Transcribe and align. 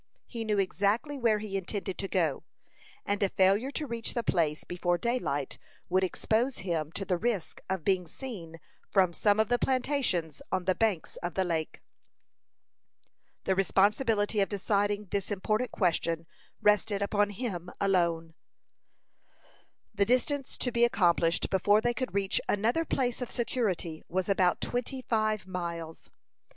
He 0.25 0.43
knew 0.43 0.57
exactly 0.57 1.19
where 1.19 1.37
he 1.37 1.55
intended 1.55 1.95
to 1.99 2.07
go, 2.07 2.43
and 3.05 3.21
a 3.21 3.29
failure 3.29 3.69
to 3.69 3.85
reach 3.85 4.15
the 4.15 4.23
place 4.23 4.63
before 4.63 4.97
daylight 4.97 5.59
would 5.89 6.03
expose 6.03 6.57
him 6.65 6.91
to 6.93 7.05
the 7.05 7.19
risk 7.19 7.61
of 7.69 7.83
being 7.85 8.07
seen 8.07 8.59
from 8.89 9.13
some 9.13 9.39
of 9.39 9.47
the 9.47 9.59
plantations 9.59 10.41
on 10.51 10.65
the 10.65 10.73
banks 10.73 11.17
of 11.17 11.35
the 11.35 11.43
lake. 11.43 11.81
The 13.43 13.53
responsibility 13.53 14.39
of 14.39 14.49
deciding 14.49 15.05
this 15.11 15.29
important 15.29 15.71
question 15.71 16.25
rested 16.63 17.03
upon 17.03 17.29
him 17.29 17.69
alone. 17.79 18.33
The 19.93 20.05
distance 20.05 20.57
to 20.57 20.71
be 20.71 20.83
accomplished 20.83 21.51
before 21.51 21.79
they 21.79 21.93
could 21.93 22.15
reach 22.15 22.41
another 22.49 22.85
place 22.85 23.21
of 23.21 23.29
security 23.29 24.01
was 24.09 24.27
about 24.27 24.61
twenty 24.61 25.03
five 25.03 25.45
miles. 25.45 26.09